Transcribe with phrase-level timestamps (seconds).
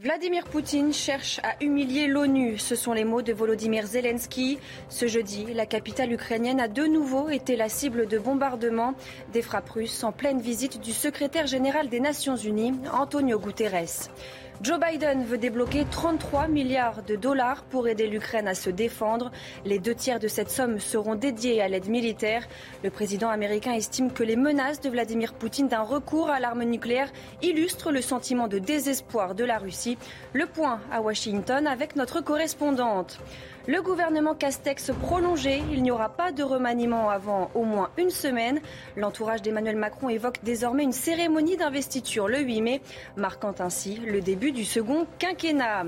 [0.00, 2.56] Vladimir Poutine cherche à humilier l'ONU.
[2.56, 4.60] Ce sont les mots de Volodymyr Zelensky.
[4.88, 8.94] Ce jeudi, la capitale ukrainienne a de nouveau été la cible de bombardements
[9.32, 14.08] des frappes russes en pleine visite du secrétaire général des Nations Unies, Antonio Guterres.
[14.60, 19.30] Joe Biden veut débloquer 33 milliards de dollars pour aider l'Ukraine à se défendre.
[19.64, 22.44] Les deux tiers de cette somme seront dédiés à l'aide militaire.
[22.82, 27.12] Le président américain estime que les menaces de Vladimir Poutine d'un recours à l'arme nucléaire
[27.40, 29.96] illustrent le sentiment de désespoir de la Russie.
[30.32, 33.20] Le point à Washington avec notre correspondante.
[33.68, 38.62] Le gouvernement Castex prolongé, il n'y aura pas de remaniement avant au moins une semaine.
[38.96, 42.80] L'entourage d'Emmanuel Macron évoque désormais une cérémonie d'investiture le 8 mai,
[43.18, 45.84] marquant ainsi le début du second quinquennat.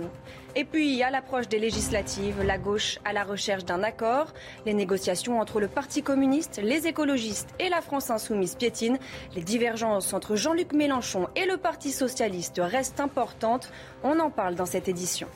[0.57, 4.35] Et puis, à l'approche des législatives, la gauche à la recherche d'un accord.
[4.67, 8.99] Les négociations entre le Parti communiste, les écologistes et la France insoumise piétinent.
[9.35, 13.73] Les divergences entre Jean-Luc Mélenchon et le Parti socialiste restent importantes.
[14.03, 15.29] On en parle dans cette édition.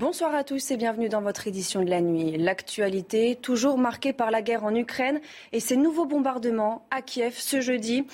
[0.00, 2.38] Bonsoir à tous et bienvenue dans votre édition de la nuit.
[2.38, 5.20] L'actualité, toujours marquée par la guerre en Ukraine
[5.52, 8.06] et ces nouveaux bombardements à Kiev ce jeudi.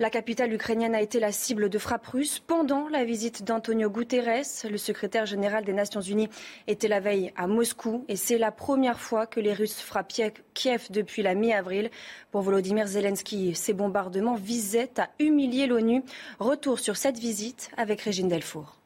[0.00, 4.42] La capitale ukrainienne a été la cible de frappes russes pendant la visite d'Antonio Guterres.
[4.68, 6.28] Le secrétaire général des Nations Unies
[6.66, 10.12] était la veille à Moscou et c'est la première fois que les Russes frappent
[10.54, 11.88] Kiev depuis la mi-avril.
[12.32, 16.02] Pour Volodymyr Zelensky, ces bombardements visaient à humilier l'ONU.
[16.40, 18.77] Retour sur cette visite avec Régine Delfour.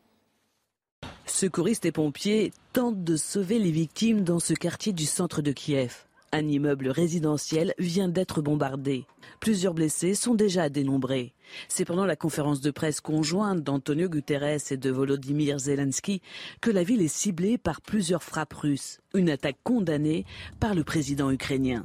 [1.26, 6.04] Secouristes et pompiers tentent de sauver les victimes dans ce quartier du centre de Kiev.
[6.32, 9.04] Un immeuble résidentiel vient d'être bombardé.
[9.38, 11.34] Plusieurs blessés sont déjà dénombrés.
[11.68, 16.22] C'est pendant la conférence de presse conjointe d'Antonio Guterres et de Volodymyr Zelensky
[16.60, 19.00] que la ville est ciblée par plusieurs frappes russes.
[19.14, 20.24] Une attaque condamnée
[20.58, 21.84] par le président ukrainien.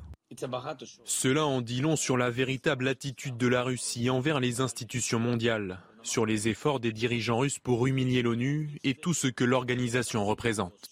[1.05, 5.79] Cela en dit long sur la véritable attitude de la Russie envers les institutions mondiales,
[6.07, 10.89] sur les efforts des dirigeants russes pour humilier l'ONU et tout ce que l'organisation représente.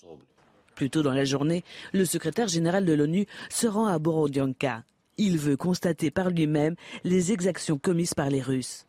[0.75, 4.83] Plus tôt dans la journée, le secrétaire général de l'ONU se rend à Borodyanka.
[5.17, 8.85] Il veut constater par lui-même les exactions commises par les Russes.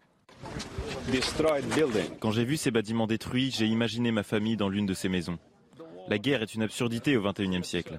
[2.20, 5.38] Quand j'ai vu ces bâtiments détruits, j'ai imaginé ma famille dans l'une de ces maisons.
[6.08, 7.98] La guerre est une absurdité au XXIe siècle.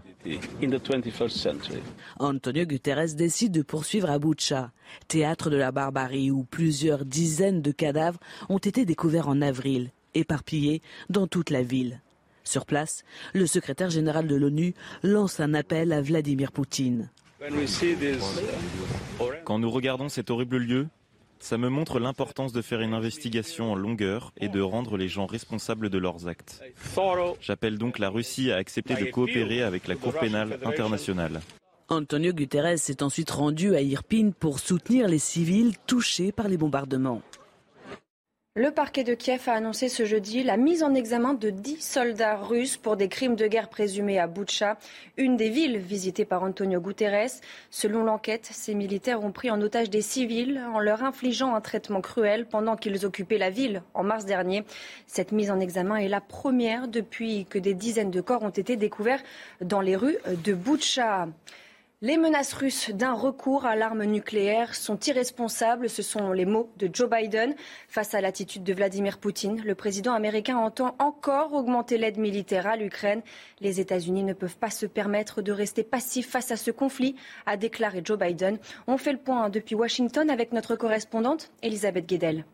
[2.20, 4.72] Antonio Guterres décide de poursuivre à Boucha,
[5.08, 8.20] théâtre de la barbarie où plusieurs dizaines de cadavres
[8.50, 12.02] ont été découverts en avril, éparpillés dans toute la ville.
[12.44, 13.04] Sur place,
[13.34, 14.74] le secrétaire général de l'ONU
[15.04, 17.10] lance un appel à Vladimir Poutine.
[19.44, 20.88] Quand nous regardons cet horrible lieu,
[21.40, 25.26] ça me montre l'importance de faire une investigation en longueur et de rendre les gens
[25.26, 26.62] responsables de leurs actes.
[27.42, 31.42] J'appelle donc la Russie à accepter de coopérer avec la Cour pénale internationale.
[31.90, 37.22] Antonio Guterres s'est ensuite rendu à Irpin pour soutenir les civils touchés par les bombardements.
[38.58, 42.38] Le parquet de Kiev a annoncé ce jeudi la mise en examen de 10 soldats
[42.38, 44.80] russes pour des crimes de guerre présumés à Boutcha,
[45.16, 47.30] une des villes visitées par Antonio Guterres.
[47.70, 52.02] Selon l'enquête, ces militaires ont pris en otage des civils en leur infligeant un traitement
[52.02, 54.64] cruel pendant qu'ils occupaient la ville en mars dernier.
[55.06, 58.76] Cette mise en examen est la première depuis que des dizaines de corps ont été
[58.76, 59.22] découverts
[59.62, 61.28] dans les rues de Boutcha.
[62.04, 65.90] Les menaces russes d'un recours à l'arme nucléaire sont irresponsables.
[65.90, 67.56] Ce sont les mots de Joe Biden.
[67.88, 72.76] Face à l'attitude de Vladimir Poutine, le président américain entend encore augmenter l'aide militaire à
[72.76, 73.24] l'Ukraine.
[73.62, 77.16] Les États-Unis ne peuvent pas se permettre de rester passifs face à ce conflit,
[77.48, 78.60] a déclaré Joe Biden.
[78.86, 82.46] On fait le point depuis Washington avec notre correspondante Elisabeth Guedel.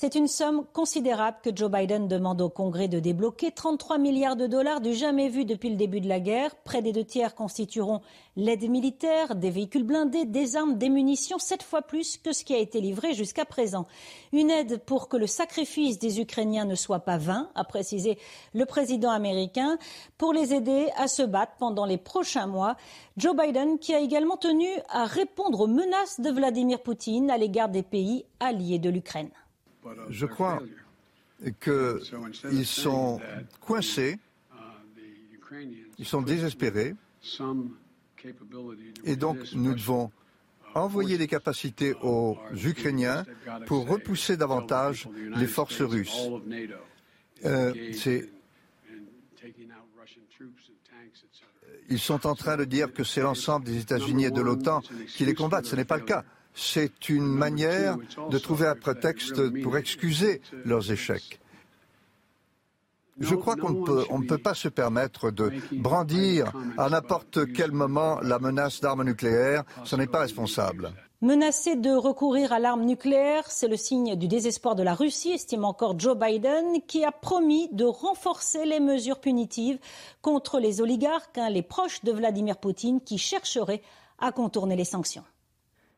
[0.00, 3.50] C'est une somme considérable que Joe Biden demande au Congrès de débloquer.
[3.50, 6.54] 33 milliards de dollars du jamais vu depuis le début de la guerre.
[6.54, 8.00] Près des deux tiers constitueront
[8.36, 12.54] l'aide militaire, des véhicules blindés, des armes, des munitions, sept fois plus que ce qui
[12.54, 13.88] a été livré jusqu'à présent.
[14.32, 18.18] Une aide pour que le sacrifice des Ukrainiens ne soit pas vain, a précisé
[18.54, 19.78] le président américain,
[20.16, 22.76] pour les aider à se battre pendant les prochains mois.
[23.16, 27.68] Joe Biden qui a également tenu à répondre aux menaces de Vladimir Poutine à l'égard
[27.68, 29.30] des pays alliés de l'Ukraine.
[30.10, 30.62] Je crois
[31.60, 33.20] qu'ils sont
[33.60, 34.18] coincés,
[35.98, 36.94] ils sont désespérés,
[39.04, 40.10] et donc nous devons
[40.74, 43.24] envoyer des capacités aux Ukrainiens
[43.66, 46.28] pour repousser davantage les forces russes.
[47.44, 47.72] Euh,
[51.88, 55.24] ils sont en train de dire que c'est l'ensemble des États-Unis et de l'OTAN qui
[55.24, 55.66] les combattent.
[55.66, 56.24] Ce n'est pas le cas
[56.58, 57.96] c'est une manière
[58.30, 61.40] de trouver un prétexte pour excuser leurs échecs.
[63.20, 68.38] Je crois qu'on ne, peut, pas se permettre de brandir à n'importe quel moment la
[68.38, 69.64] menace d'armes nucléaires.
[69.84, 70.92] Ce n'est pas responsable.
[71.20, 75.64] Menacé de recourir à l'arme nucléaire, c'est le signe du désespoir de la Russie, estime
[75.64, 79.80] encore Joe Biden, qui a promis de renforcer les mesures punitives
[80.22, 83.82] contre les oligarques, hein, les proches de Vladimir Poutine, qui chercheraient
[84.20, 85.24] à contourner les sanctions.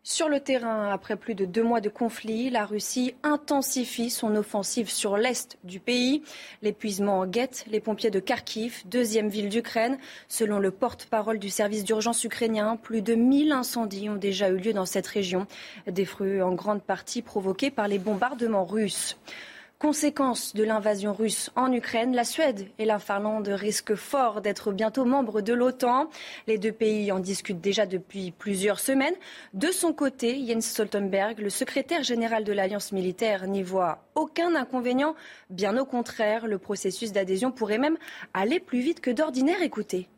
[0.02, 4.88] Sur le terrain, après plus de deux mois de conflit, la Russie intensifie son offensive
[4.88, 6.23] sur l'est du pays.
[6.62, 9.99] L'épuisement guette les pompiers de Kharkiv, deuxième ville d'Ukraine.
[10.26, 14.73] Selon le porte-parole du service d'urgence ukrainien, plus de 1000 incendies ont déjà eu lieu
[14.73, 15.47] dans cette région,
[15.87, 19.19] des fruits en grande partie provoqués par les bombardements russes.
[19.81, 25.06] Conséquence de l'invasion russe en Ukraine, la Suède et la Finlande risquent fort d'être bientôt
[25.06, 26.11] membres de l'OTAN.
[26.47, 29.15] Les deux pays en discutent déjà depuis plusieurs semaines.
[29.55, 35.15] De son côté, Jens Stoltenberg, le secrétaire général de l'Alliance militaire, n'y voit aucun inconvénient.
[35.49, 37.97] Bien au contraire, le processus d'adhésion pourrait même
[38.35, 39.62] aller plus vite que d'ordinaire.
[39.62, 40.11] Écoutez.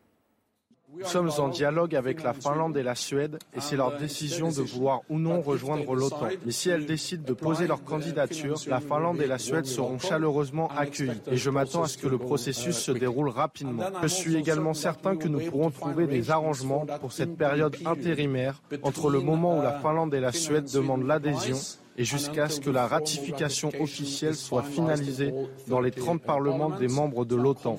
[0.95, 4.61] Nous sommes en dialogue avec la Finlande et la Suède et c'est leur décision de
[4.61, 6.29] vouloir ou non rejoindre l'OTAN.
[6.45, 10.69] Mais si elles décident de poser leur candidature, la Finlande et la Suède seront chaleureusement
[10.77, 13.85] accueillies et je m'attends à ce que le processus se déroule rapidement.
[14.03, 19.09] Je suis également certain que nous pourrons trouver des arrangements pour cette période intérimaire entre
[19.09, 21.57] le moment où la Finlande et la Suède demandent l'adhésion
[21.97, 25.33] et jusqu'à ce que la ratification officielle soit finalisée
[25.69, 27.77] dans les 30 parlements des membres de l'OTAN.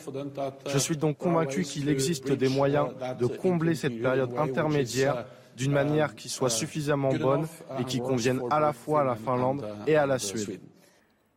[0.68, 2.90] Je suis donc convaincu qu'il existe des moyens
[3.20, 5.26] de combler cette période intermédiaire
[5.56, 7.48] d'une manière qui soit suffisamment bonne
[7.80, 10.62] et qui convienne à la fois à la Finlande et à la Suède.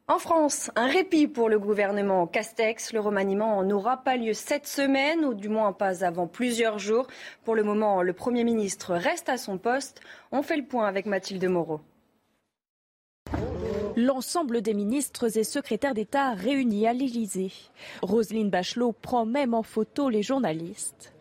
[0.09, 2.93] En France, un répit pour le gouvernement Castex.
[2.93, 7.09] Le remaniement n'aura pas lieu cette semaine, ou du moins pas avant plusieurs jours.
[7.45, 10.01] Pour le moment, le Premier ministre reste à son poste.
[10.31, 11.81] On fait le point avec Mathilde Moreau.
[13.97, 17.51] L'ensemble des ministres et secrétaires d'État réunis à l'Élysée.
[18.03, 21.15] Roselyne Bachelot prend même en photo les journalistes.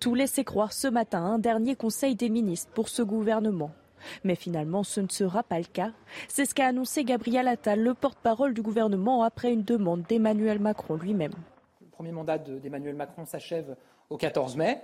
[0.00, 3.70] Tout laissait croire ce matin un dernier conseil des ministres pour ce gouvernement.
[4.24, 5.92] Mais finalement, ce ne sera pas le cas.
[6.26, 10.96] C'est ce qu'a annoncé Gabriel Attal, le porte-parole du gouvernement, après une demande d'Emmanuel Macron
[10.96, 11.34] lui-même.
[11.82, 13.76] Le premier mandat d'Emmanuel Macron s'achève
[14.08, 14.80] au 14 mai.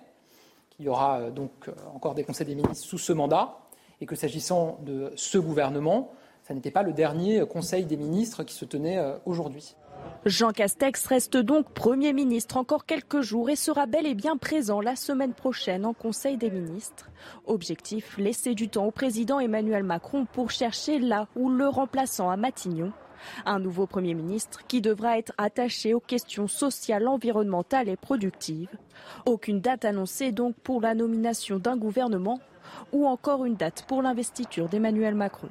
[0.79, 3.57] Il y aura euh, donc euh, encore des conseils des ministres sous ce mandat.
[4.03, 6.13] Et que s'agissant de ce gouvernement,
[6.49, 9.77] ça n'était pas le dernier Conseil des ministres qui se tenait euh, aujourd'hui.
[10.25, 14.81] Jean Castex reste donc Premier ministre encore quelques jours et sera bel et bien présent
[14.81, 17.11] la semaine prochaine en Conseil des ministres.
[17.47, 22.39] Objectif, laisser du temps au président Emmanuel Macron pour chercher là où le remplaçant à
[22.39, 22.93] Matignon.
[23.45, 28.71] Un nouveau Premier ministre qui devra être attaché aux questions sociales, environnementales et productives.
[29.27, 32.41] Aucune date annoncée donc pour la nomination d'un gouvernement
[32.93, 35.49] ou encore une date pour l'investiture d'Emmanuel Macron.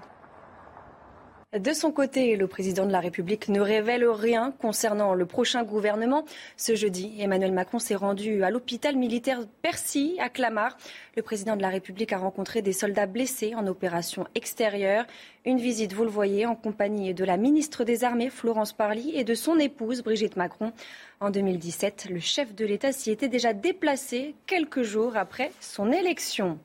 [1.54, 6.26] De son côté, le président de la République ne révèle rien concernant le prochain gouvernement.
[6.58, 10.76] Ce jeudi, Emmanuel Macron s'est rendu à l'hôpital militaire Percy à Clamart.
[11.16, 15.06] Le président de la République a rencontré des soldats blessés en opération extérieure.
[15.46, 19.24] Une visite, vous le voyez, en compagnie de la ministre des Armées, Florence Parly, et
[19.24, 20.74] de son épouse, Brigitte Macron.
[21.22, 26.60] En 2017, le chef de l'État s'y était déjà déplacé quelques jours après son élection.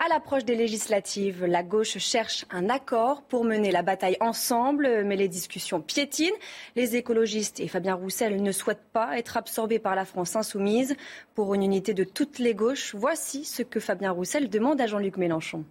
[0.00, 5.16] À l'approche des législatives, la gauche cherche un accord pour mener la bataille ensemble, mais
[5.16, 6.36] les discussions piétinent.
[6.76, 10.94] Les écologistes et Fabien Roussel ne souhaitent pas être absorbés par la France insoumise.
[11.34, 15.16] Pour une unité de toutes les gauches, voici ce que Fabien Roussel demande à Jean-Luc
[15.16, 15.64] Mélenchon.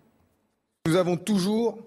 [0.88, 1.78] Nous avons toujours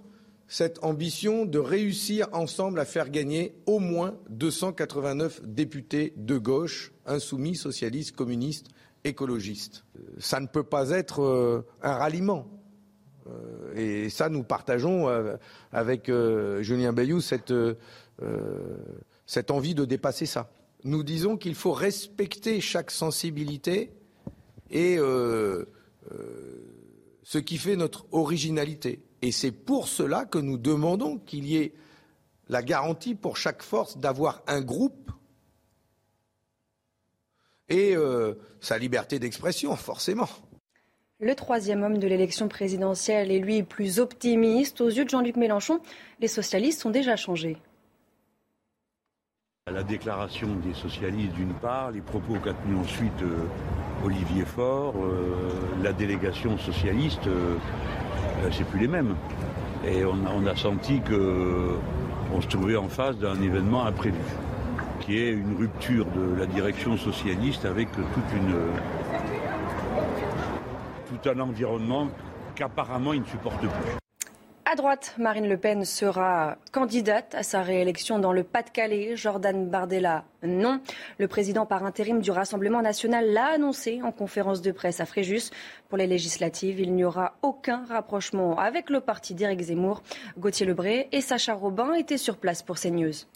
[0.49, 7.55] cette ambition de réussir ensemble à faire gagner au moins 289 députés de gauche, insoumis,
[7.55, 8.69] socialistes, communistes
[9.05, 9.85] écologiste.
[10.19, 12.47] Ça ne peut pas être euh, un ralliement.
[13.77, 15.07] et ça, nous partageons
[15.71, 16.11] avec
[16.61, 17.55] Julien Bayou cette,
[19.27, 20.51] cette envie de dépasser ça.
[20.83, 23.93] Nous disons qu'il faut respecter chaque sensibilité
[24.71, 24.97] et
[27.23, 29.01] ce qui fait notre originalité.
[29.23, 31.73] Et c'est pour cela que nous demandons qu'il y ait
[32.49, 35.13] la garantie pour chaque force d'avoir un groupe
[37.71, 40.29] et euh, sa liberté d'expression, forcément.
[41.21, 44.81] Le troisième homme de l'élection présidentielle est lui plus optimiste.
[44.81, 45.81] Aux yeux de Jean-Luc Mélenchon,
[46.19, 47.57] les socialistes ont déjà changé.
[49.71, 53.47] La déclaration des socialistes d'une part, les propos qu'a tenus ensuite euh,
[54.05, 55.51] Olivier Faure, euh,
[55.83, 57.29] la délégation socialiste,
[58.51, 59.15] c'est plus les mêmes.
[59.87, 64.19] Et on a, on a senti qu'on se trouvait en face d'un événement imprévu
[65.01, 68.03] qui est une rupture de la direction socialiste avec tout
[71.29, 72.09] un environnement
[72.55, 74.01] qu'apparemment il ne supporte plus.
[74.73, 79.17] À droite, Marine Le Pen sera candidate à sa réélection dans le Pas-de-Calais.
[79.17, 80.81] Jordan Bardella, non.
[81.19, 85.51] Le président par intérim du Rassemblement national l'a annoncé en conférence de presse à Fréjus.
[85.89, 90.05] Pour les législatives, il n'y aura aucun rapprochement avec le parti d'Éric Zemmour.
[90.39, 93.27] Gauthier Lebré et Sacha Robin étaient sur place pour CNews.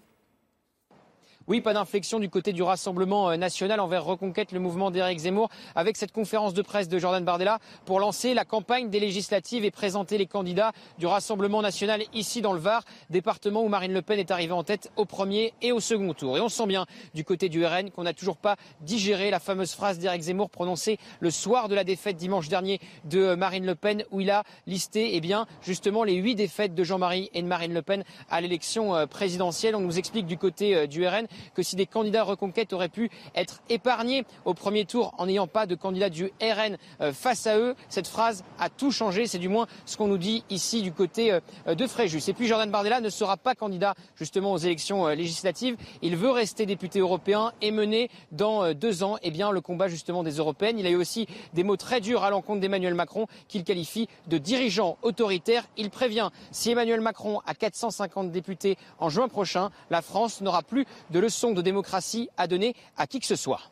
[1.46, 5.50] Oui, pas d'inflexion du côté du Rassemblement euh, national envers Reconquête, le mouvement d'Éric Zemmour,
[5.74, 9.70] avec cette conférence de presse de Jordan Bardella pour lancer la campagne des législatives et
[9.70, 14.18] présenter les candidats du Rassemblement national ici dans le Var, département où Marine Le Pen
[14.18, 16.38] est arrivée en tête au premier et au second tour.
[16.38, 19.74] Et on sent bien du côté du RN qu'on n'a toujours pas digéré la fameuse
[19.74, 24.04] phrase d'Éric Zemmour prononcée le soir de la défaite dimanche dernier de Marine Le Pen,
[24.12, 27.74] où il a listé eh bien, justement les huit défaites de Jean-Marie et de Marine
[27.74, 29.76] Le Pen à l'élection euh, présidentielle.
[29.76, 33.10] On nous explique du côté euh, du RN que si des candidats reconquête auraient pu
[33.34, 37.58] être épargnés au premier tour en n'ayant pas de candidat du RN euh, face à
[37.58, 39.26] eux, cette phrase a tout changé.
[39.26, 42.28] C'est du moins ce qu'on nous dit ici du côté euh, de Fréjus.
[42.28, 45.76] Et puis Jordan Bardella ne sera pas candidat justement aux élections euh, législatives.
[46.02, 50.22] Il veut rester député européen et mener dans deux ans eh bien, le combat justement
[50.22, 50.78] des européennes.
[50.78, 54.38] Il a eu aussi des mots très durs à l'encontre d'Emmanuel Macron qu'il qualifie de
[54.38, 55.64] dirigeant autoritaire.
[55.76, 60.86] Il prévient si Emmanuel Macron a 450 députés en juin prochain, la France n'aura plus
[61.10, 63.62] de leçons de démocratie à donner à qui que ce soit.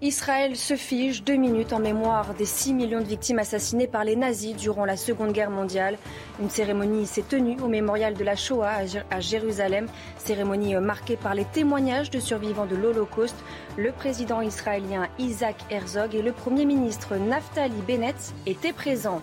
[0.00, 4.16] Israël se fige deux minutes en mémoire des 6 millions de victimes assassinées par les
[4.16, 5.96] nazis durant la Seconde Guerre mondiale.
[6.40, 8.78] Une cérémonie s'est tenue au mémorial de la Shoah
[9.12, 9.86] à Jérusalem,
[10.18, 13.36] cérémonie marquée par les témoignages de survivants de l'Holocauste.
[13.76, 19.22] Le président israélien Isaac Herzog et le Premier ministre Naftali Bennett étaient présents.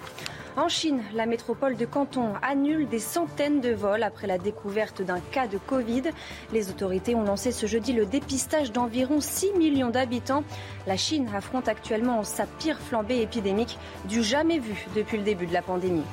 [0.57, 5.19] En Chine, la métropole de Canton annule des centaines de vols après la découverte d'un
[5.19, 6.03] cas de Covid.
[6.51, 10.43] Les autorités ont lancé ce jeudi le dépistage d'environ 6 millions d'habitants.
[10.87, 15.53] La Chine affronte actuellement sa pire flambée épidémique du jamais vu depuis le début de
[15.53, 16.05] la pandémie.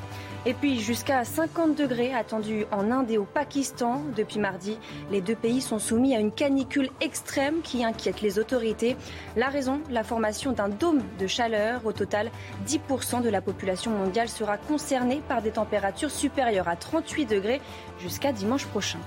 [0.48, 4.78] Et puis jusqu'à 50 degrés attendus en Inde et au Pakistan depuis mardi.
[5.10, 8.96] Les deux pays sont soumis à une canicule extrême qui inquiète les autorités.
[9.34, 11.84] La raison, la formation d'un dôme de chaleur.
[11.84, 12.30] Au total,
[12.64, 17.60] 10% de la population mondiale sera concernée par des températures supérieures à 38 degrés
[17.98, 19.00] jusqu'à dimanche prochain.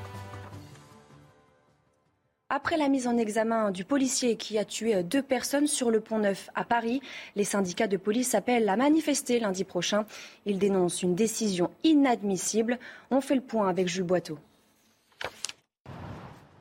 [2.51, 6.17] Après la mise en examen du policier qui a tué deux personnes sur le pont
[6.17, 6.99] Neuf à Paris,
[7.35, 10.05] les syndicats de police appellent à manifester lundi prochain.
[10.47, 12.79] Ils dénoncent une décision inadmissible.
[13.11, 14.39] On fait le point avec Jules Boiteau.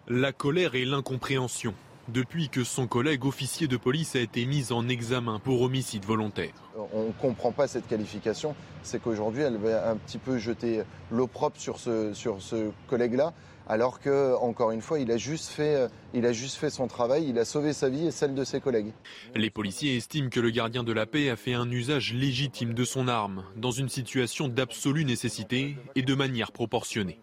[0.09, 1.73] La colère et l'incompréhension
[2.09, 6.52] depuis que son collègue officier de police a été mis en examen pour homicide volontaire.
[6.92, 8.54] On ne comprend pas cette qualification.
[8.83, 13.33] C'est qu'aujourd'hui, elle va un petit peu jeter l'opprobre sur ce, sur ce collègue-là
[13.69, 17.29] alors que, encore une fois, il a, juste fait, il a juste fait son travail,
[17.29, 18.93] il a sauvé sa vie et celle de ses collègues.
[19.35, 22.85] Les policiers estiment que le gardien de la paix a fait un usage légitime de
[22.85, 27.21] son arme, dans une situation d'absolue nécessité et de manière proportionnée.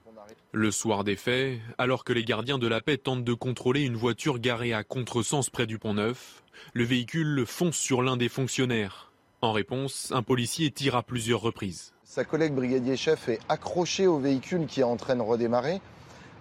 [0.51, 3.97] Le soir des faits, alors que les gardiens de la paix tentent de contrôler une
[3.97, 9.11] voiture garée à contresens près du pont Neuf, le véhicule fonce sur l'un des fonctionnaires.
[9.41, 11.93] En réponse, un policier tire à plusieurs reprises.
[12.03, 15.81] Sa collègue brigadier chef est accroché au véhicule qui est en train de redémarrer.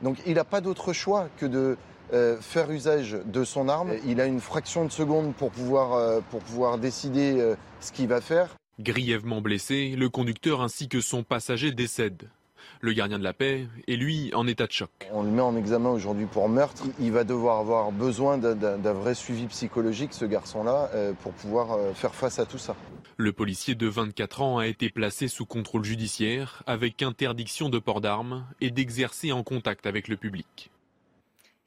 [0.03, 1.77] Donc il n'a pas d'autre choix que de
[2.13, 3.93] euh, faire usage de son arme.
[4.07, 8.51] Il a une fraction de seconde pour pouvoir, euh, décider euh, ce qu'il va faire.
[8.79, 12.29] Grièvement blessé, le conducteur ainsi que son passager décèdent.
[12.81, 14.91] Le gardien de la paix est lui en état de choc.
[15.13, 16.85] On le met en examen aujourd'hui pour meurtre.
[17.01, 20.91] Il va devoir avoir besoin d'un vrai suivi psychologique, ce garçon-là,
[21.23, 22.77] pour pouvoir faire face à tout ça.
[23.17, 28.01] Le policier de 24 ans a été placé sous contrôle judiciaire avec interdiction de port
[28.01, 30.71] d'armes et d'exercer en contact avec le public.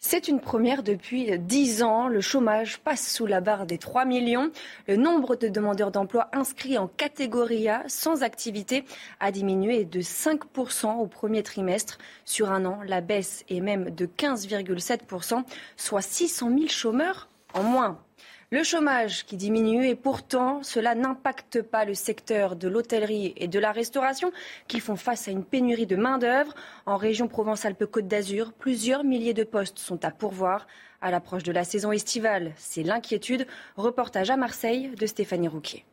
[0.10, 2.08] C'est une première depuis 10 ans.
[2.08, 4.52] Le chômage passe sous la barre des 3 millions.
[4.88, 8.86] Le nombre de demandeurs d'emploi inscrits en catégorie A sans activité
[9.20, 11.98] a diminué de 5% au premier trimestre.
[12.24, 15.44] Sur un an, la baisse est même de 15,7%,
[15.76, 18.00] soit 600 000 chômeurs en moins.
[18.50, 23.60] Le chômage qui diminue et pourtant cela n'impacte pas le secteur de l'hôtellerie et de
[23.60, 24.32] la restauration
[24.70, 26.54] qui font face à une pénurie de main-d'œuvre.
[26.86, 30.66] En région Provence-Alpes-Côte d'Azur, plusieurs milliers de postes sont à pourvoir.
[31.02, 33.48] À l'approche de la saison estivale, c'est l'inquiétude.
[33.76, 35.84] Reportage à Marseille de Stéphanie Rouquier.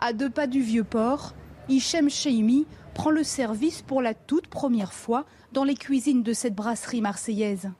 [0.00, 1.34] À deux pas du vieux port,
[1.68, 6.56] Hichem Cheimi prend le service pour la toute première fois dans les cuisines de cette
[6.56, 7.70] brasserie marseillaise.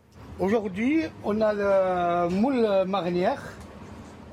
[0.41, 3.41] Aujourd'hui, on a le moule marinière,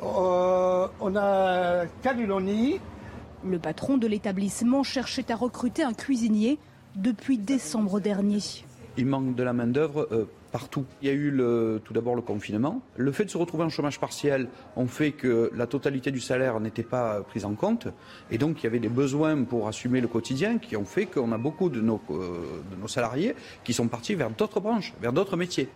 [0.01, 2.79] euh, on a cannelloni.
[3.45, 6.57] Le patron de l'établissement cherchait à recruter un cuisinier
[6.95, 8.39] depuis décembre dernier.
[8.97, 10.85] Il manque de la main-d'œuvre euh, partout.
[11.03, 11.39] Il y a eu
[11.85, 12.81] tout d'abord le confinement.
[12.97, 16.59] Le fait de se retrouver en chômage partiel ont fait que la totalité du salaire
[16.59, 17.87] n'était pas prise en compte.
[18.31, 21.31] Et donc il y avait des besoins pour assumer le quotidien qui ont fait qu'on
[21.31, 25.13] a beaucoup de nos, euh, de nos salariés qui sont partis vers d'autres branches, vers
[25.13, 25.69] d'autres métiers.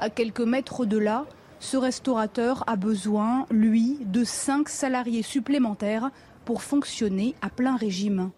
[0.00, 1.26] À quelques mètres de là,
[1.58, 6.10] ce restaurateur a besoin, lui, de 5 salariés supplémentaires
[6.44, 8.30] pour fonctionner à plein régime.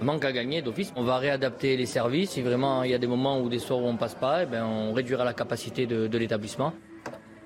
[0.00, 0.90] Manque à gagner d'office.
[0.96, 2.30] On va réadapter les services.
[2.30, 4.44] Si vraiment il y a des moments où des soirs où on ne passe pas,
[4.44, 6.72] eh ben, on réduira la capacité de, de l'établissement.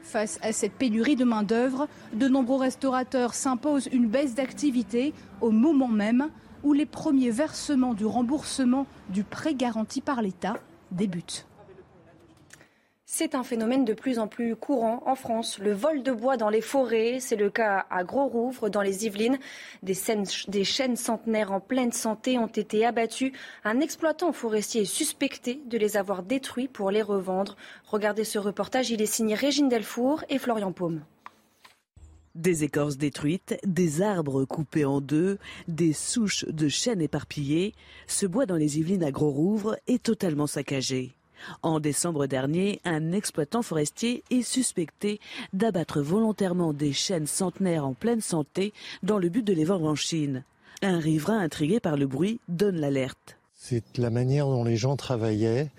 [0.00, 5.88] Face à cette pénurie de main-d'œuvre, de nombreux restaurateurs s'imposent une baisse d'activité au moment
[5.88, 6.30] même
[6.62, 10.54] où les premiers versements du remboursement du prêt garanti par l'État
[10.92, 11.48] débutent.
[13.08, 15.60] C'est un phénomène de plus en plus courant en France.
[15.60, 19.38] Le vol de bois dans les forêts, c'est le cas à Gros-Rouvre, dans les Yvelines.
[19.84, 19.94] Des,
[20.64, 23.30] chênes centenaires en pleine santé ont été abattus.
[23.62, 27.56] Un exploitant forestier est suspecté de les avoir détruits pour les revendre.
[27.84, 31.04] Regardez ce reportage, il est signé Régine Delfour et Florian Paume.
[32.34, 37.72] Des écorces détruites, des arbres coupés en deux, des souches de chênes éparpillées.
[38.08, 41.15] Ce bois dans les Yvelines à Gros-Rouvre est totalement saccagé.
[41.62, 45.20] En décembre dernier, un exploitant forestier est suspecté
[45.52, 49.94] d'abattre volontairement des chênes centenaires en pleine santé dans le but de les vendre en
[49.94, 50.44] Chine.
[50.82, 53.38] Un riverain intrigué par le bruit donne l'alerte.
[53.54, 55.70] C'est la manière dont les gens travaillaient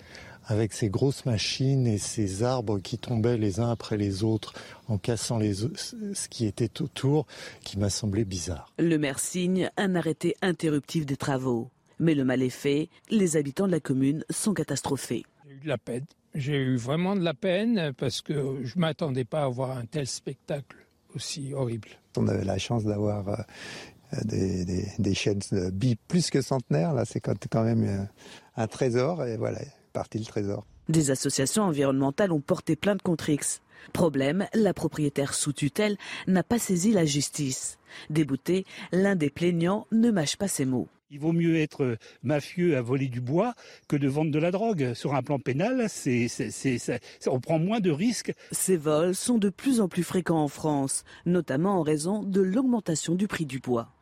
[0.48, 4.54] avec ces grosses machines et ces arbres qui tombaient les uns après les autres
[4.88, 7.26] en cassant les, ce qui était autour
[7.62, 8.72] qui m'a semblé bizarre.
[8.78, 11.70] Le maire signe un arrêté interruptif des travaux.
[12.00, 15.24] Mais le mal est fait, les habitants de la commune sont catastrophés
[15.58, 16.04] de la peine.
[16.34, 19.86] J'ai eu vraiment de la peine parce que je ne m'attendais pas à voir un
[19.86, 20.76] tel spectacle
[21.14, 21.88] aussi horrible.
[22.16, 23.36] On avait la chance d'avoir euh,
[24.24, 24.64] des,
[24.98, 25.40] des, chaînes
[26.06, 26.92] plus que centenaires.
[26.92, 28.04] Là, c'est quand même euh,
[28.56, 29.24] un trésor.
[29.24, 29.60] Et voilà,
[29.92, 30.66] parti le trésor.
[30.88, 33.60] Des associations environnementales ont porté plainte contre X.
[33.92, 37.78] Problème, la propriétaire sous tutelle n'a pas saisi la justice.
[38.10, 40.88] Débouté, l'un des plaignants ne mâche pas ses mots.
[41.10, 43.54] Il vaut mieux être mafieux à voler du bois
[43.88, 44.92] que de vendre de la drogue.
[44.92, 45.86] Sur un plan pénal,
[47.26, 48.32] on prend moins de risques.
[48.52, 53.14] Ces vols sont de plus en plus fréquents en France, notamment en raison de l'augmentation
[53.14, 53.97] du prix du bois.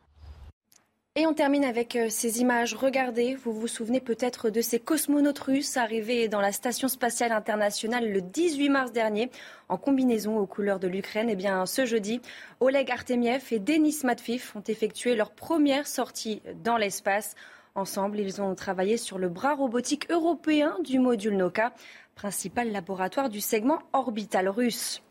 [1.19, 2.75] Et on termine avec euh, ces images.
[2.75, 8.13] Regardez, vous vous souvenez peut-être de ces cosmonautes russes arrivés dans la Station spatiale internationale
[8.13, 9.31] le 18 mars dernier
[9.67, 11.27] en combinaison aux couleurs de l'Ukraine.
[11.31, 12.21] Eh bien, ce jeudi,
[12.59, 17.33] Oleg Artemiev et Denis Matveev ont effectué leur première sortie dans l'espace.
[17.73, 21.73] Ensemble, ils ont travaillé sur le bras robotique européen du module Noka,
[22.13, 25.01] principal laboratoire du segment orbital russe.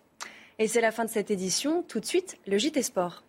[0.61, 1.83] Et c'est la fin de cette édition.
[1.83, 3.26] Tout de suite, le JT Sport.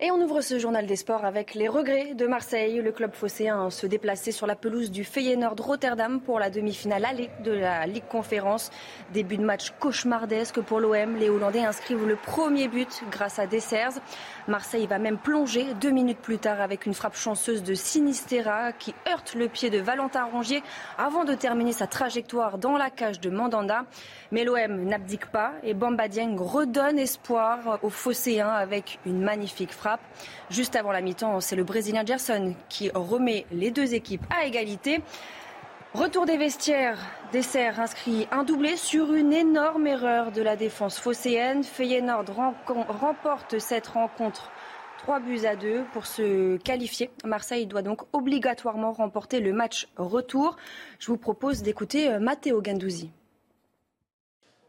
[0.00, 2.80] Et on ouvre ce journal des sports avec les regrets de Marseille.
[2.80, 7.30] Le club phocéen se déplaçait sur la pelouse du Feyenoord Rotterdam pour la demi-finale allée
[7.42, 8.70] de la Ligue Conférence.
[9.12, 11.16] Début de match cauchemardesque pour l'OM.
[11.16, 13.98] Les Hollandais inscrivent le premier but grâce à Dessers.
[14.46, 18.94] Marseille va même plonger deux minutes plus tard avec une frappe chanceuse de Sinistera qui
[19.10, 20.62] heurte le pied de Valentin Rongier
[20.96, 23.84] avant de terminer sa trajectoire dans la cage de Mandanda.
[24.30, 29.87] Mais l'OM n'abdique pas et Bamba Dieng redonne espoir aux phocéens avec une magnifique frappe.
[30.50, 35.00] Juste avant la mi-temps, c'est le Brésilien Gerson qui remet les deux équipes à égalité.
[35.94, 36.98] Retour des vestiaires,
[37.32, 41.64] Dessert inscrit un doublé sur une énorme erreur de la défense phocéenne.
[41.64, 42.26] Feyenoord
[42.66, 44.50] remporte cette rencontre
[44.98, 47.10] 3 buts à 2 pour se qualifier.
[47.24, 50.56] Marseille doit donc obligatoirement remporter le match retour.
[50.98, 53.10] Je vous propose d'écouter euh, Matteo Gandouzi.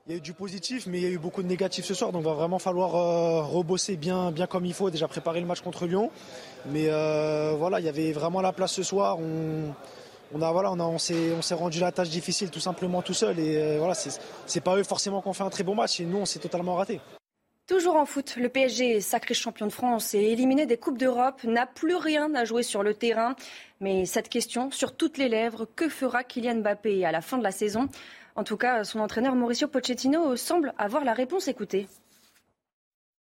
[0.07, 1.93] Il y a eu du positif, mais il y a eu beaucoup de négatifs ce
[1.93, 2.11] soir.
[2.11, 4.89] Donc, va vraiment falloir euh, rebosser bien, bien comme il faut.
[4.89, 6.09] Déjà préparer le match contre Lyon.
[6.71, 9.19] Mais euh, voilà, il y avait vraiment la place ce soir.
[9.19, 13.57] On, a voilà, on, on s'est rendu la tâche difficile tout simplement tout seul et
[13.57, 16.25] euh, voilà, c'est pas eux forcément qu'on fait un très bon match et nous on
[16.25, 17.01] s'est totalement raté.
[17.69, 21.67] Toujours en foot, le PSG, sacré champion de France et éliminé des Coupes d'Europe, n'a
[21.67, 23.35] plus rien à jouer sur le terrain.
[23.79, 27.43] Mais cette question, sur toutes les lèvres, que fera Kylian Mbappé à la fin de
[27.43, 27.87] la saison?
[28.39, 31.49] En tout cas, son entraîneur Mauricio Pochettino semble avoir la réponse.
[31.49, 31.89] Écoutez.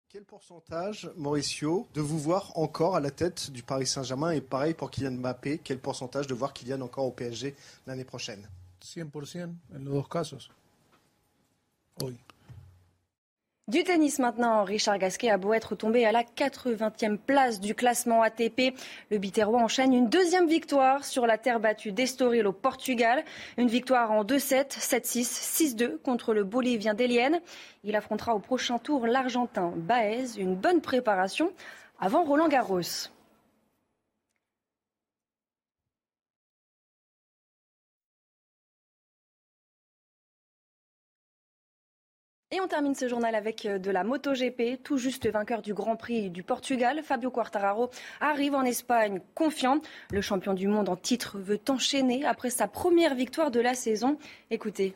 [0.09, 4.29] Quel pourcentage, Mauricio, de vous voir encore à la tête du Paris Saint-Germain?
[4.29, 7.55] Et pareil pour Kylian Mbappé, quel pourcentage de voir Kylian encore au PSG
[7.87, 8.47] l'année prochaine?
[8.83, 10.51] 100% en los dos casos.
[12.03, 12.15] Oui.
[13.71, 18.21] Du tennis maintenant, Richard Gasquet a beau être tombé à la 80e place du classement
[18.21, 18.75] ATP.
[19.09, 23.23] Le Biterrois enchaîne une deuxième victoire sur la terre battue d'Estoril au Portugal.
[23.57, 27.39] Une victoire en 2-7, 7-6, 6-2 contre le Bolivien Delienne.
[27.85, 30.37] Il affrontera au prochain tour l'Argentin Baez.
[30.37, 31.53] Une bonne préparation
[31.97, 32.81] avant Roland Garros.
[42.53, 44.83] Et on termine ce journal avec euh, de la MotoGP.
[44.83, 49.79] Tout juste vainqueur du Grand Prix du Portugal, Fabio Quartararo arrive en Espagne confiant.
[50.11, 54.17] Le champion du monde en titre veut enchaîner après sa première victoire de la saison.
[54.49, 54.93] Écoutez.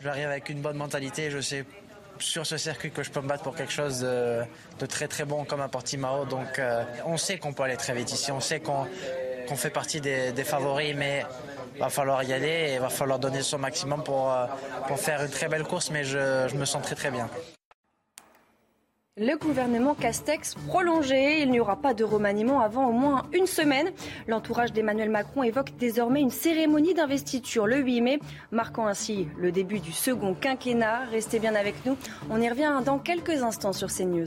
[0.00, 1.30] J'arrive avec une bonne mentalité.
[1.30, 1.66] Je sais
[2.18, 5.44] sur ce circuit que je peux me battre pour quelque chose de, très très bon
[5.44, 6.24] comme un Portimao.
[6.24, 8.32] Donc euh, on sait qu'on peut aller très vite ici.
[8.32, 8.86] On sait qu'on
[9.56, 11.24] fait partie des, des favoris, mais
[11.78, 14.46] va falloir y aller et va falloir donner son maximum pour, euh,
[14.86, 17.28] pour faire une très belle course, mais je, je me sens très très bien.
[19.16, 21.40] Le gouvernement Castex prolongé.
[21.40, 23.92] Il n'y aura pas de remaniement avant au moins une semaine.
[24.26, 28.18] L'entourage d'Emmanuel Macron évoque désormais une cérémonie d'investiture le 8 mai,
[28.50, 31.04] marquant ainsi le début du second quinquennat.
[31.12, 31.96] Restez bien avec nous.
[32.28, 34.26] On y revient dans quelques instants sur CNews.